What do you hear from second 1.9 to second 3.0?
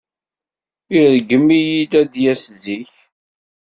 ad d-yas zik.